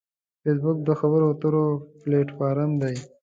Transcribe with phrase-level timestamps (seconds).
[0.41, 1.65] فېسبوک د خبرو اترو
[2.01, 2.95] پلیټ فارم دی